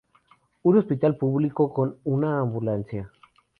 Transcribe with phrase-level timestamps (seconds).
[0.63, 3.11] Un hospital público con una ambulancia.